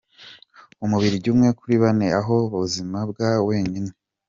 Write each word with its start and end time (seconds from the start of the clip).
Umubiligi 0.85 1.27
umwe 1.33 1.49
kuri 1.59 1.75
bane 1.83 2.07
abaho 2.09 2.35
mu 2.51 2.57
buzima 2.63 2.97
bwa 3.09 3.31
wenyine 3.47 3.91